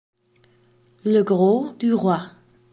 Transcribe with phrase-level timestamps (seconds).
[1.05, 2.31] Le Grau du Roi